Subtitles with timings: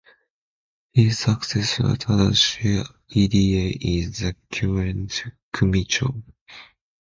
[0.93, 6.23] His successor, Tadashi Irie, is the current "kumicho".